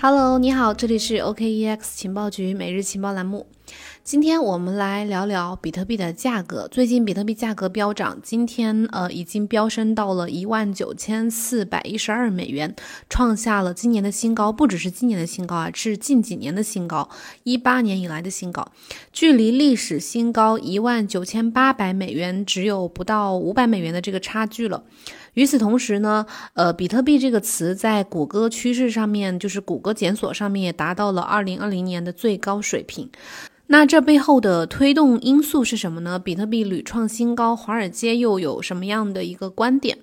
[0.00, 3.46] Hello，你好，这里是 OKEX 情报局每日情报栏目。
[4.04, 6.68] 今天我们来聊聊比特币的价格。
[6.68, 12.76] 最近比特币价格飙涨，今天呃已经飙升到了一万九千四百一十二美元，
[13.08, 14.52] 创下了今年的新高。
[14.52, 17.08] 不只是今年的新高啊，是近几年的新高，
[17.44, 18.70] 一八年以来的新高。
[19.10, 24.84] 距离历史新高一万九千八百美元只有不到五百美元的这个差距了。
[25.32, 33.08] 与此同时呢，呃，比特币这个词在谷歌趋势上面，就是谷歌检索上面也达到了二零二零年的最高水平。
[33.66, 36.18] 那这这背后的推动因素是什么呢？
[36.18, 39.98] 比特币屡创新高，华尔街又有什么样的一个观点？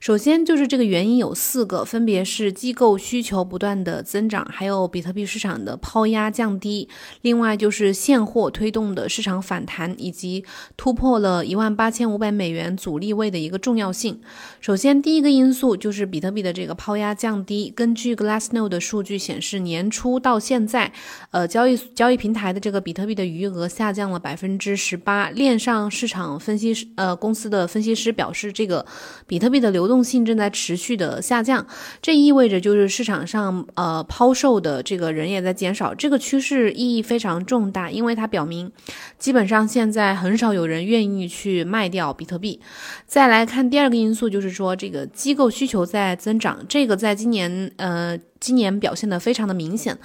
[0.00, 6.88] 首先就是这个原因有四个，分别是机构需求不断的增长，还有比特币市场的抛压降低，
[7.22, 10.44] 另外就是现货推动的市场反弹，以及
[10.76, 14.20] 突破了一万八千五百美元阻力位的一个重要性。
[14.60, 17.72] 首先，第一个因素就是比特币的这个抛压降低。
[17.74, 20.92] 根据 Glassnode 的数据显示，年初到现在，
[21.32, 25.30] 呃，交易交易平台的这个比特币的余额下降了百分之十八。
[25.30, 28.86] 链上市场分析师呃公司的分析师表示，这个
[29.26, 31.66] 比特币的流流动性正在持续的下降，
[32.02, 38.70] 这意味着就是市场上呃抛售的这个人也在减少，这个趋势意义非常重大，因为它表明
[39.18, 42.60] 基本上现在很少有人愿意去卖掉比特币。
[43.06, 49.96] 再来看第二个因素，就是说这个机构需求在增长，这个在今年呃今年表现的非常的明显。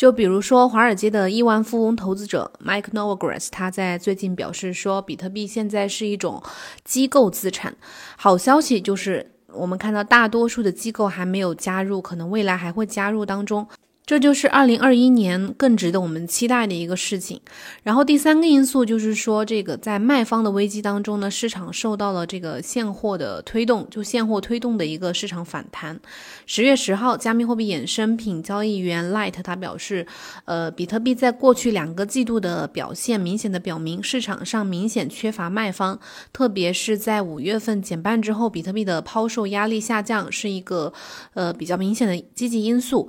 [0.00, 6.42] 就比如说，华尔街的亿万富翁投资者 Mike Novogratz，他在最近表示说，比特币现在是一种
[6.86, 7.76] 机构资产。
[8.16, 13.68] 好消息就是，我们看到大多数的机构还没有加入，可能未来还会加入当中。
[14.10, 17.40] 这就是二零二一年更值得我们期待的一个事情。
[17.84, 26.00] 然后第三个因素就是说，这个在卖方的危机当中呢，市场受到了这个现货的推动，就现货推动的一个市场反弹。
[26.44, 30.04] 十月十号，加密货币衍生品交易员 Light 他表示，
[30.44, 35.96] 呃，比特币在过去两个季度的表现明显的表明市场上明显缺乏卖方，
[36.32, 40.92] 特别是在五月份减半之后，比特币的抛售压力下降是一个
[41.34, 43.08] 呃比较明显的积极因素。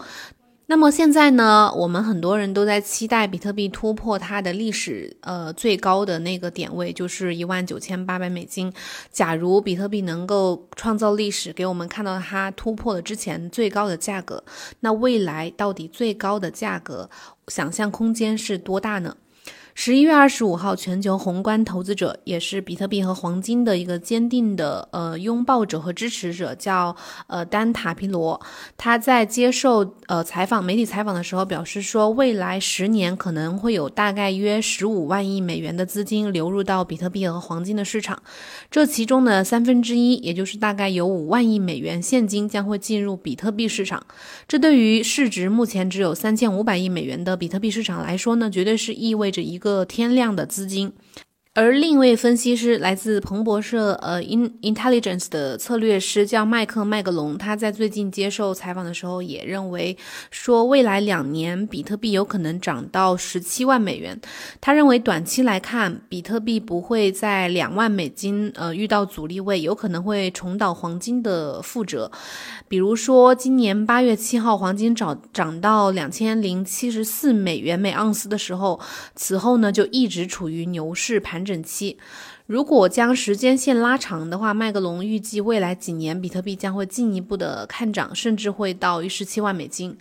[0.67, 8.71] 那么现在呢，我们很多人都在期待比特币突破它的历史呃最高的那个点位，就是一万九千八百美金。
[9.11, 14.41] 假如比特币能够创造历史，给我们看到它突破了之前最高的价格，
[14.79, 17.09] 那未来到底最高的价格
[17.49, 19.17] 想象空间是多大呢？
[19.83, 28.39] 十一月二十五号，全球宏观投资者也是比特币和黄金的一个坚定的呃拥抱者和支持者，叫呃丹塔皮罗。
[28.77, 38.21] 他在接受呃采访媒体采访的时候表示说，未来十年可能会有大概约十五万亿美元的资金流入到比特币和黄金的市场，
[38.69, 44.05] 这其中的三分之一，也就是大概有五万亿美元现金将会进入比特币市场。
[44.47, 49.70] 这对于市值目前只有三千五百亿美元的比特币市场来说呢，绝对是意味着一个。
[49.71, 50.93] 个天量的资金。
[51.53, 59.97] 而另一位分析师来自彭博社，呃，In Intelligence 的策略师叫麦克麦格隆，他在最近接受采访的时候也认为，
[60.29, 64.17] 说未来两年比特币有可能涨到十七万美元。
[64.61, 72.09] 他认为短期来看，比特币不会在两万美金，呃，遇到阻力位，有可能会重蹈黄金的覆辙。
[72.69, 78.79] 比如说，今年八月七号，黄金涨涨到两千零七十四美元每盎司的时候，
[79.15, 81.40] 此后呢就一直处于牛市盘。
[81.43, 81.97] 整期，
[82.45, 89.97] 如果将时间线拉长的话，麦格龙预计未来几年比特币将会进一步的看涨，甚至会到一十七万美金。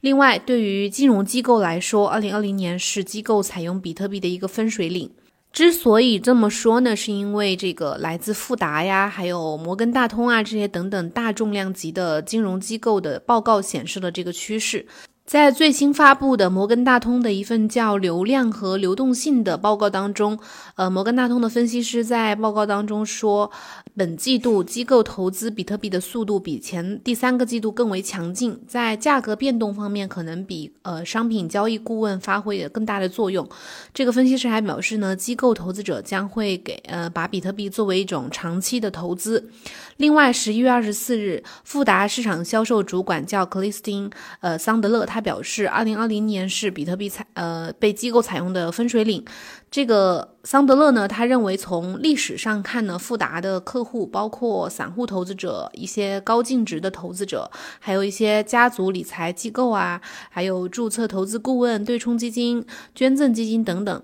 [0.00, 5.10] 另外，对于金融机构来说，二零二零年是机构采用比特币的一个分水岭。
[5.50, 14.86] 之所以这么说呢，是因为这个来自富达呀，还有摩根大通啊这些等等大重量级的金融机构的报告显示了这个趋势。
[15.28, 20.38] 在最新发布的摩根大通的一份叫《流量和流动性》的报告当中，
[20.74, 23.50] 呃，摩根大通的分析师在报告当中说，
[23.94, 33.46] 本季度机构投资比特币的速度比前第三个季度更为强劲，在价格变动方面可能比呃商品交易顾问发挥了更大的作用。
[33.92, 39.50] 这个分析师还表示呢，机构投资者将会给呃把比特币作为一种长期的投资。
[39.98, 44.10] 另外，十一月二十四日，富达市场销售主管叫克里斯汀
[44.40, 45.17] 呃桑德勒他。
[45.18, 49.24] 他表示，二零二零年是比特币采呃被机构采用的分水岭。
[49.68, 57.50] 这个桑德勒呢，他认为从历史上看呢，富达的客户包括散户投资者、一些高净值的投资者，
[57.80, 60.00] 还有一些家族理财机构啊，
[60.30, 62.64] 还有注册投资顾问、对冲基金、
[62.94, 64.00] 捐赠基金等等。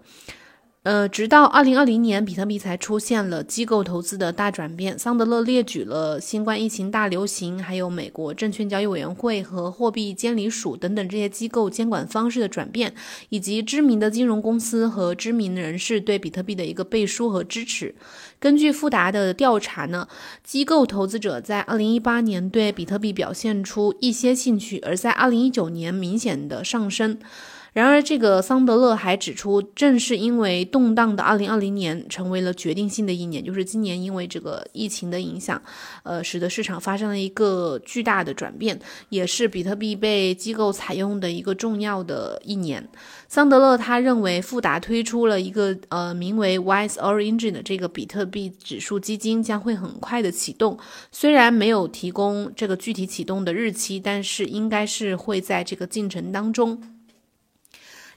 [0.84, 4.98] 呃，直到二零二零年，比特币才出现了机构投资的大转变。
[4.98, 12.94] 桑德勒列举了新冠疫情大流行，还有美国证券交易委员会和货币监理署等等这些机构监管方式的转变，
[13.30, 17.94] 以及知名的金融公司和知名人士对比特币的一个背书和支持。
[18.38, 20.06] 根据富达的调查呢，
[20.42, 27.18] 机构投资者在二零一八年对比特币表现出一些兴趣，而在二零一九年明显的上升。
[27.74, 35.60] 然而，这个桑德勒还指出，正是因为动荡的2020年成为了决定性的一年，就是今年因为这个疫情的影响，
[36.04, 42.88] 呃，使得市场发生了一个巨大的转变，也是比特币被机构采用的一个重要的一年。
[43.26, 50.78] 桑德勒他认为，富达推出了一个呃名为 Wise Origin 的这个比特币指数基金，将会很快的启动。
[51.10, 56.80] 虽然没有提供这个具体启动的日期，但是应该是会在这个进程当中。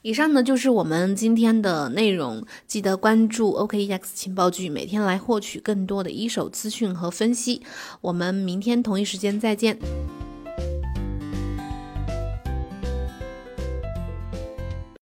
[0.02, 7.62] 以上呢就是我们今天的内容，记得关注 OKEX 情报局，每天来获取更多的一手资讯和分析。
[8.02, 9.78] 我们明天同一时间再见。